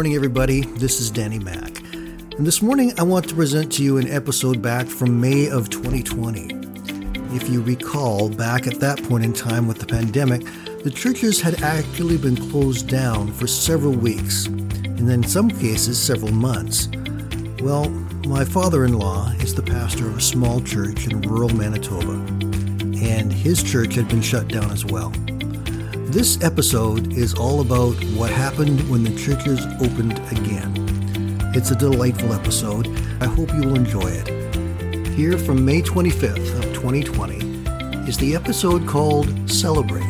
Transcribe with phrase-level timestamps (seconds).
[0.00, 0.62] morning, everybody.
[0.62, 1.78] This is Danny Mack.
[1.92, 5.68] And this morning, I want to present to you an episode back from May of
[5.68, 6.48] 2020.
[7.36, 10.46] If you recall, back at that point in time with the pandemic,
[10.84, 16.32] the churches had actually been closed down for several weeks, and in some cases, several
[16.32, 16.88] months.
[17.60, 17.90] Well,
[18.24, 22.12] my father in law is the pastor of a small church in rural Manitoba,
[23.04, 25.12] and his church had been shut down as well.
[26.10, 30.74] This episode is all about what happened when the churches opened again.
[31.54, 32.88] It's a delightful episode.
[33.20, 35.06] I hope you will enjoy it.
[35.10, 40.02] Here from May 25th of 2020 is the episode called Celebrate.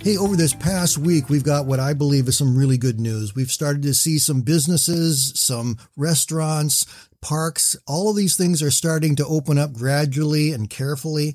[0.00, 3.34] Hey, over this past week, we've got what I believe is some really good news.
[3.34, 6.86] We've started to see some businesses, some restaurants,
[7.24, 11.34] parks, all of these things are starting to open up gradually and carefully.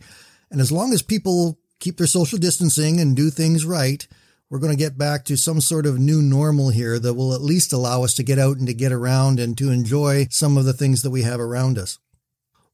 [0.51, 4.07] And as long as people keep their social distancing and do things right,
[4.49, 7.41] we're going to get back to some sort of new normal here that will at
[7.41, 10.65] least allow us to get out and to get around and to enjoy some of
[10.65, 11.97] the things that we have around us.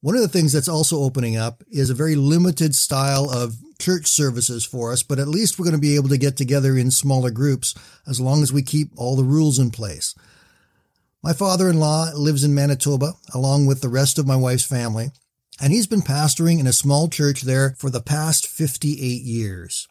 [0.00, 4.06] One of the things that's also opening up is a very limited style of church
[4.06, 6.90] services for us, but at least we're going to be able to get together in
[6.90, 7.74] smaller groups
[8.06, 10.14] as long as we keep all the rules in place.
[11.26, 15.10] My father in law lives in Manitoba along with the rest of my wife's family,
[15.60, 19.88] and he's been pastoring in a small church there for the past 58 years.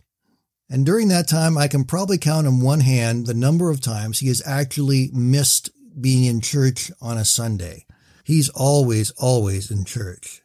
[0.70, 4.20] And during that time, I can probably count on one hand the number of times
[4.20, 7.86] he has actually missed being in church on a Sunday.
[8.24, 10.42] He's always, always in church.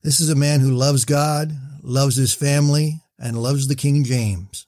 [0.00, 4.66] This is a man who loves God, loves his family, and loves the King James.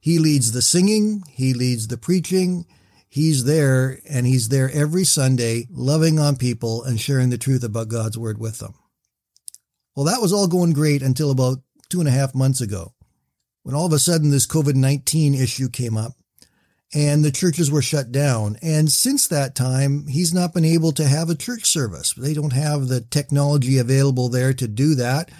[0.00, 2.66] He leads the singing, he leads the preaching,
[3.14, 7.86] He's there and he's there every Sunday, loving on people and sharing the truth about
[7.86, 8.74] God's word with them.
[9.94, 12.92] Well, that was all going great until about two and a half months ago
[13.62, 16.14] when all of a sudden this COVID 19 issue came up
[16.92, 18.56] and the churches were shut down.
[18.60, 22.14] And since that time, he's not been able to have a church service.
[22.14, 25.30] They don't have the technology available there to do that.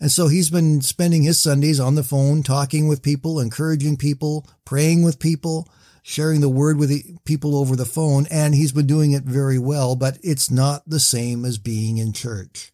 [0.00, 4.46] And so he's been spending his Sundays on the phone, talking with people, encouraging people,
[4.64, 5.68] praying with people,
[6.08, 9.58] sharing the word with the people over the phone, and he's been doing it very
[9.58, 12.72] well, but it's not the same as being in church.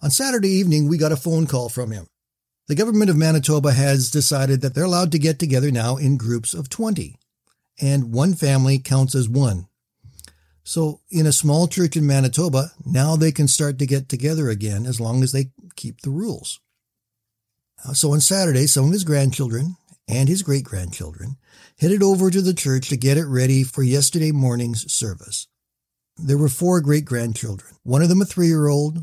[0.00, 2.06] On Saturday evening, we got a phone call from him.
[2.68, 6.54] The government of Manitoba has decided that they're allowed to get together now in groups
[6.54, 7.16] of 20,
[7.82, 9.66] and one family counts as one.
[10.62, 14.86] So, in a small church in Manitoba, now they can start to get together again
[14.86, 16.60] as long as they keep the rules.
[17.84, 19.76] Uh, so, on Saturday, some of his grandchildren
[20.08, 21.36] and his great grandchildren
[21.78, 25.48] headed over to the church to get it ready for yesterday morning's service.
[26.16, 28.98] There were four great grandchildren, one of them a three year old,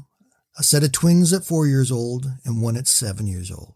[0.58, 3.76] a set of twins at four years old, and one at seven years old.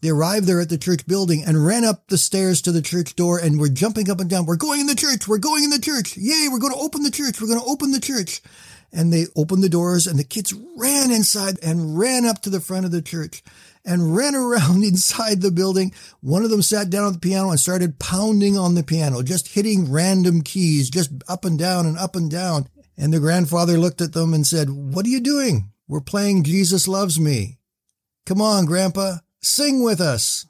[0.00, 3.16] They arrived there at the church building and ran up the stairs to the church
[3.16, 4.46] door and were jumping up and down.
[4.46, 5.28] We're going in the church.
[5.28, 6.16] We're going in the church.
[6.16, 6.48] Yay.
[6.50, 7.40] We're going to open the church.
[7.40, 8.40] We're going to open the church.
[8.92, 12.60] And they opened the doors and the kids ran inside and ran up to the
[12.60, 13.42] front of the church
[13.84, 15.92] and ran around inside the building.
[16.20, 19.48] One of them sat down at the piano and started pounding on the piano, just
[19.48, 22.68] hitting random keys, just up and down and up and down.
[22.96, 25.70] And the grandfather looked at them and said, What are you doing?
[25.88, 27.58] We're playing Jesus Loves Me.
[28.26, 30.46] Come on, Grandpa, sing with us.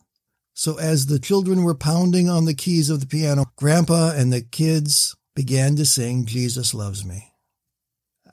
[0.53, 4.43] So as the children were pounding on the keys of the piano, Grandpa and the
[4.43, 7.33] kids began to sing Jesus Loves Me.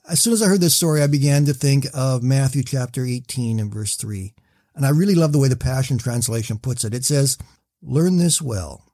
[0.06, 3.58] As soon as I heard this story, I began to think of Matthew chapter 18
[3.60, 4.34] and verse 3.
[4.78, 6.94] And I really love the way the Passion Translation puts it.
[6.94, 7.36] It says,
[7.82, 8.84] Learn this well.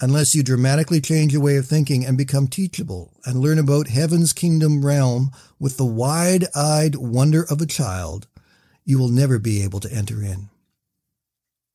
[0.00, 4.32] Unless you dramatically change your way of thinking and become teachable and learn about heaven's
[4.32, 8.26] kingdom realm with the wide eyed wonder of a child,
[8.84, 10.48] you will never be able to enter in.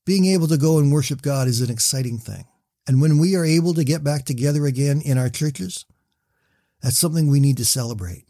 [0.05, 2.45] Being able to go and worship God is an exciting thing.
[2.85, 5.85] And when we are able to get back together again in our churches,
[6.81, 8.25] that's something we need to celebrate.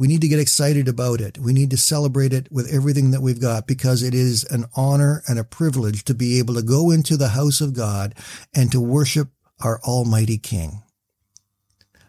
[0.00, 1.36] We need to get excited about it.
[1.36, 5.22] We need to celebrate it with everything that we've got because it is an honor
[5.28, 8.14] and a privilege to be able to go into the house of God
[8.54, 9.28] and to worship
[9.62, 10.82] our Almighty King.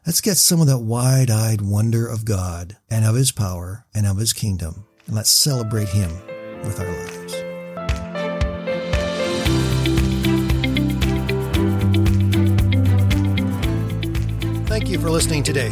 [0.08, 4.08] Let's get some of that wide eyed wonder of God and of His power and
[4.08, 6.12] of His kingdom, and let's celebrate Him
[6.64, 7.34] with our lives.
[14.70, 15.72] Thank you for listening today